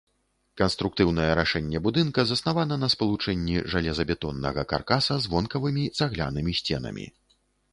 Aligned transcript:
Канструктыўнае 0.59 1.27
рашэнне 1.39 1.81
будынка 1.87 2.25
заснавана 2.31 2.77
на 2.83 2.89
спалучэнні 2.95 3.55
жалезабетоннага 3.75 4.61
каркаса 4.73 5.13
з 5.27 5.33
вонкавымі 5.35 5.85
цаглянымі 6.03 6.51
сценамі. 6.63 7.05